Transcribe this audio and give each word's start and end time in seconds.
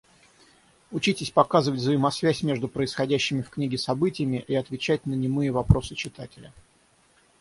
Учитесь 0.89 1.29
показывать 1.29 1.79
взаимосвязь 1.79 2.41
между 2.41 2.67
происходящими 2.67 3.43
в 3.43 3.51
книге 3.51 3.77
событиями 3.77 4.43
и 4.47 4.55
отвечать 4.55 5.05
на 5.05 5.13
немые 5.13 5.51
вопросы 5.51 5.93
читателя. 5.93 6.51